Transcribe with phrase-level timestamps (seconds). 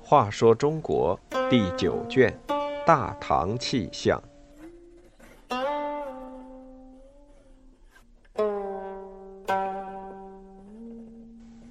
[0.00, 2.34] 话说中国第九卷
[2.86, 4.22] 《大唐气象》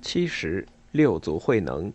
[0.04, 1.92] 七十六祖慧能。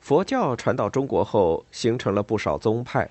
[0.00, 3.08] 佛教传到中国后，形成了不少宗派，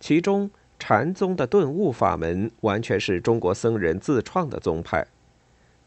[0.00, 0.50] 其中
[0.86, 5.06] 禅宗的顿悟法门完全是中国僧人自创的宗派，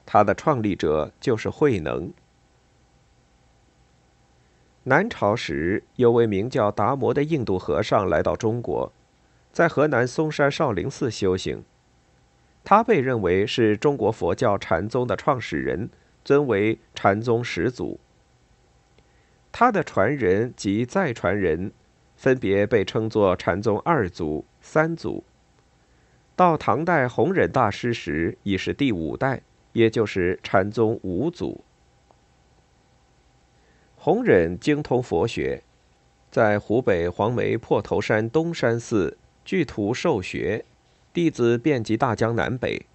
[0.08, 2.12] 它的创立者就是慧能。
[4.86, 8.92] 南朝时，有位名叫达摩的印度和尚来到中国，
[9.52, 11.64] 在河南嵩山少林寺修行。
[12.64, 15.92] 他被认为是中国佛教禅宗的创始人，
[16.26, 18.00] 尊为禅宗始祖。
[19.52, 21.72] 他的传人及再传人，
[22.18, 25.24] 分别被称作禅宗二祖、三祖。
[26.36, 31.64] 到唐代弘忍大师时，已是第五代，也就是禅宗五祖。
[33.96, 35.64] 弘忍精通佛学，
[36.32, 40.66] 在湖北黄梅破头山东山寺聚徒受学，
[41.14, 42.86] 弟子遍及大江南北。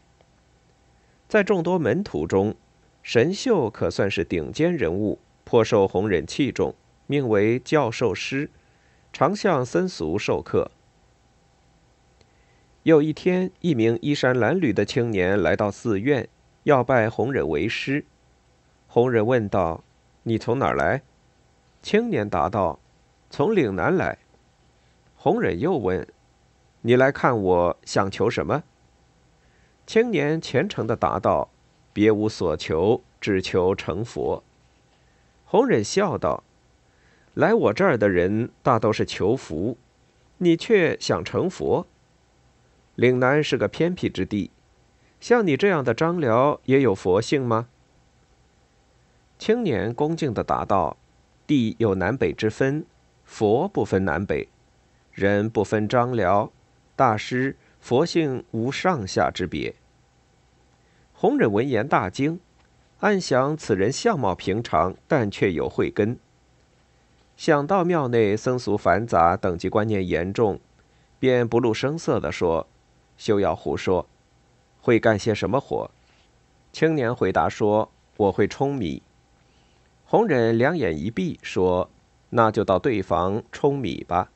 [1.29, 2.55] 在众多门徒中，
[3.03, 6.75] 神秀可算是顶尖人物，颇受弘忍器重，
[7.07, 8.49] 命为教授师，
[9.13, 10.71] 常向僧俗授课。
[12.83, 16.29] 有一天，一名衣衫褴褛的青年来到寺院，
[16.65, 18.05] 要拜弘忍为师。
[18.89, 19.85] 弘忍问道。
[20.25, 21.03] 你从哪儿来？
[21.83, 22.79] 青年答道
[23.29, 24.19] ：“从岭南来。”
[25.19, 26.07] 弘忍又问
[26.83, 28.63] ：“你来看我想求什么？”
[29.85, 31.51] 青年虔诚的答道
[31.93, 34.45] ：“别无所求，只求成佛。”
[35.45, 36.45] 弘忍笑道
[37.35, 39.79] ：“来我这儿的人大都是求福，
[40.39, 41.87] 你却想成佛？
[42.95, 44.51] 岭南是个偏僻之地，
[45.19, 47.69] 像你这样的张辽也有佛性吗？”
[49.39, 50.99] 青年恭敬地答道
[51.47, 52.85] ：“地有南北之分，
[53.25, 54.49] 佛不分南北，
[55.11, 56.53] 人不分张辽，
[56.95, 59.75] 大师佛性无上下之别。”
[61.15, 62.39] 弘忍闻言大惊，
[63.01, 66.19] 暗想此人相貌平常，但却有慧根。
[67.43, 70.61] 想到庙内僧俗繁杂，等级观念严重，
[71.19, 72.69] 便不露声色地说
[73.19, 74.09] ：“休要胡说，
[74.81, 75.91] 会干些什么活？”
[76.73, 79.03] 青年回答说：“我会舂米。”
[80.07, 81.91] 红忍两眼一闭，说
[82.31, 84.31] ：“那就到对房舂米吧。”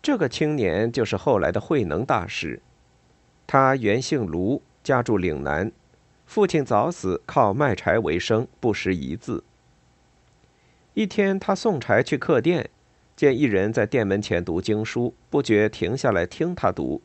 [0.00, 2.62] 这个青年就是后来的慧能大师。
[3.46, 5.70] 他原姓卢，家住岭南，
[6.24, 9.44] 父亲早死，靠卖柴为生，不识一字。
[10.94, 12.68] 一天，他送柴去客店，
[13.16, 17.00] 见一人在店门前读经书，不觉停下来听他读。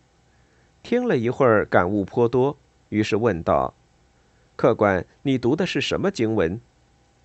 [0.83, 2.57] 听了一会儿，感悟颇多，
[2.89, 3.73] 于是问道
[4.57, 6.59] ：“客官，你读的是什么经文？”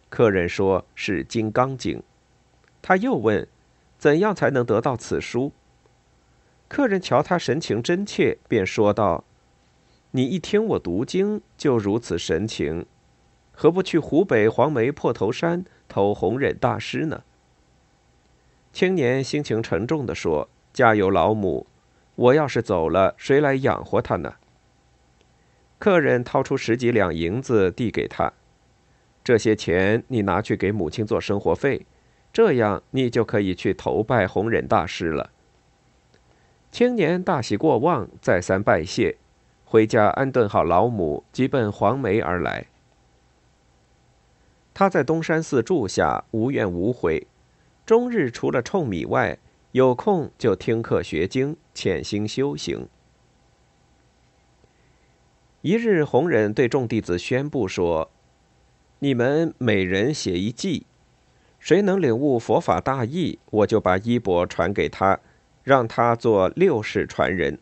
[0.09, 1.99] 客人说是《金刚经》，
[2.81, 3.49] 他又问
[3.99, 5.51] ：“怎样才能得到此书？”
[6.69, 9.25] 客人瞧他神情真切，便说道
[10.13, 12.87] ：“你一听我读经就如此神情，
[13.53, 17.23] 何不去湖北黄梅破头山投弘忍大师呢？”
[18.73, 21.67] 青年心情沉重地说：“家有老母，
[22.15, 24.35] 我要是走了，谁来养活他呢？”
[25.79, 28.33] 客人掏出十几两银子递给他。
[29.25, 31.87] 这些钱你拿去给母亲做生活费，
[32.33, 35.31] 这样你就可以去投拜弘忍大师了。
[36.71, 39.17] 青年大喜过望，再三拜谢，
[39.65, 42.67] 回家安顿好老母，即奔黄梅而来。
[44.75, 47.27] 他在东山寺住下，无怨无悔，
[47.85, 49.39] 终日除了舂米外，
[49.73, 52.89] 有空就听课学经，潜心修行。
[55.61, 58.11] 一日，弘忍对众弟子宣布说。
[58.99, 60.87] 你们每人写一记，
[61.59, 65.19] 谁能领悟佛法大义，我就把衣钵传给他，
[65.65, 67.59] 让他做六世传人。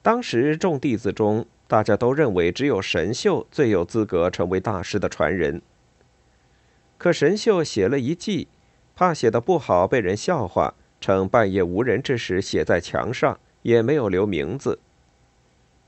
[0.00, 5.60] 当时众弟子中，大家都认为只有神秀最有资格成为大师的传人。
[6.98, 8.48] 可神秀写了一记，
[8.94, 14.78] 怕写的不好被人笑话，趁半夜无人之时写在墙上，也没有留名字。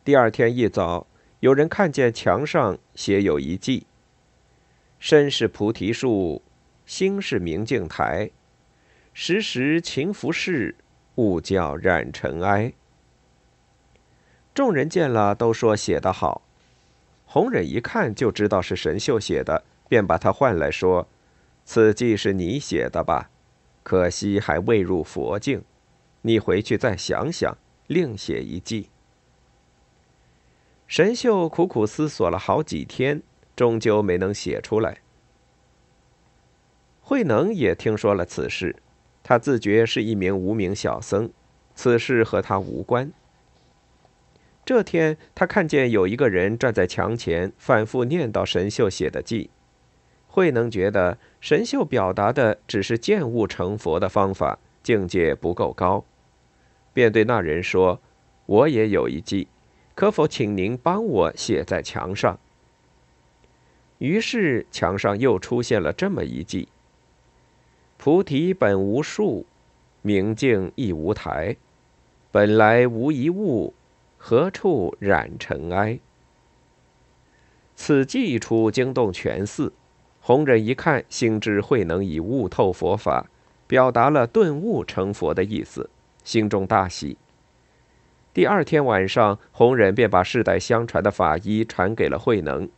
[0.04, 1.06] 第二天一早。
[1.40, 3.86] 有人看见墙上写有一记
[4.98, 6.42] ：“身是菩提树，
[6.84, 8.28] 心是明镜台，
[9.12, 10.74] 时时勤拂拭，
[11.14, 12.72] 勿教染尘埃。”
[14.58, 16.42] 众人见了，都说写得好。
[17.26, 21.06] 弘忍一看就知道是神秀写的，便把他唤来说
[21.64, 23.30] ：“此记是你写的吧？
[23.84, 25.62] 可惜还未入佛境，
[26.22, 27.56] 你回去再想想，
[27.86, 28.88] 另写一记。”
[30.88, 33.22] 神秀苦苦思索了好几天，
[33.54, 34.98] 终究没能写出来。
[37.00, 38.74] 慧能也听说了此事，
[39.22, 41.30] 他自觉是一名无名小僧，
[41.76, 43.12] 此事和他无关。
[44.68, 49.48] 这天，他看见有一个人站在墙前，反复念叨神秀写的偈。
[50.26, 56.04] 慧能觉得神秀表达的只是见物成佛的方法，境界不够高，
[56.92, 57.98] 便对那人说
[58.44, 59.46] ：“我也有一偈，
[59.94, 62.38] 可否请您帮我写在墙上？”
[63.96, 66.66] 于是墙上又出现了这么一偈。
[67.96, 69.46] 菩提本无树，
[70.02, 71.56] 明镜亦无台。
[72.30, 73.72] 本来无一物，
[74.30, 76.00] 何处染尘埃？
[77.74, 79.72] 此计一出，惊动全寺。
[80.20, 83.24] 弘忍一看，心知慧能已悟透佛法，
[83.66, 85.88] 表达了顿悟成佛的意思，
[86.24, 87.16] 心中大喜。
[88.34, 92.68] 第二天晚上，弘忍便把世代相传的法医传给了慧能，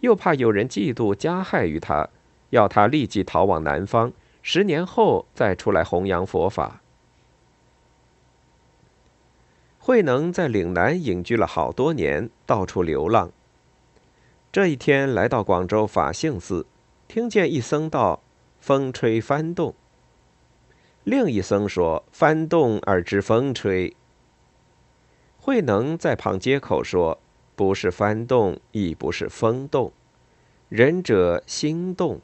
[0.00, 2.08] 又怕有人嫉妒加害于他。
[2.50, 4.12] 要他立即逃往南方，
[4.42, 6.82] 十年后再出来弘扬佛法。
[9.88, 13.32] 慧能在岭南隐居了好多年，到处流浪。
[14.52, 16.66] 这一天来到广州法性寺，
[17.08, 18.20] 听见一僧道
[18.60, 19.74] ：“风吹幡动。”
[21.04, 23.96] 另一僧说：“幡动而知风吹。”
[25.40, 27.18] 慧能在旁接口说
[27.56, 29.90] ：“不是幡动，亦不是风动，
[30.68, 32.20] 仁者心动。”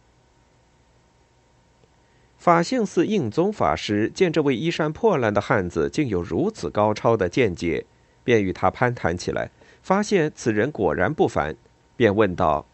[2.44, 7.87] 法性寺应宗法师见这位衣衫破烂的汉子竟有如此高超的见解，
[8.23, 9.50] 便与他攀谈起来，
[9.82, 11.56] 发现此人果然不凡，
[11.96, 12.67] 便问道：“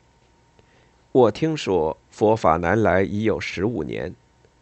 [1.13, 4.13] 我听说佛法南来已有十五年，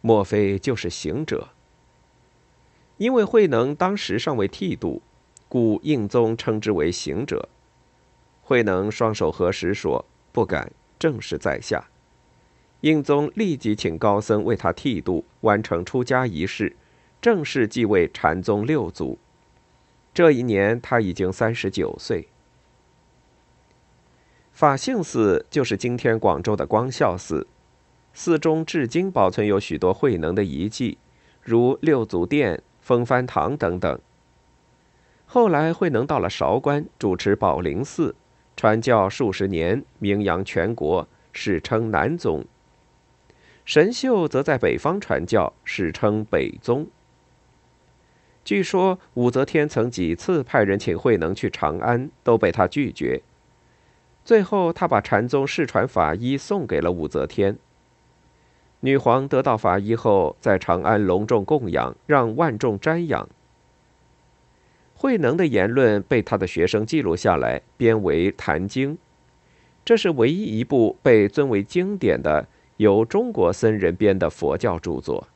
[0.03, 1.49] 莫非就是行者？”
[2.99, 5.01] 因为慧能当时尚未剃度，
[5.49, 7.49] 故应宗称之为行者。
[8.43, 11.87] 慧能双手合十说：“不敢，正是在下。”
[12.81, 16.77] 英宗立即请高僧为他剃度，完成出家仪式，
[17.21, 19.19] 正式继位禅宗六祖。
[20.15, 22.29] 这一年他已经三十九岁。
[24.53, 27.49] 法性寺就是今天广州的光孝寺，
[28.13, 30.99] 寺中至今保存有许多慧能的遗迹，
[31.43, 34.01] 如六祖殿、风幡堂等等。
[35.27, 38.15] 后来慧能到了韶关，主持宝林寺，
[38.57, 42.45] 传教数十年，名扬全国，史称南宗。
[43.69, 46.87] 神秀则在北方传教，史称北宗。
[48.43, 53.21] 据说武则天曾几次派人请慧能去长安，都被他拒绝。
[54.25, 57.59] 最后，他把禅宗世传法医送给了武则天。
[58.81, 63.29] 女皇得到法医后，在长安隆重供养，让万众瞻仰。
[64.95, 68.95] 慧能的言论被他的学生记录下来，编为《坛经》，
[69.85, 72.49] 这是唯一一部被尊为经典的。
[72.79, 75.27] 由中国僧人编的佛教著作。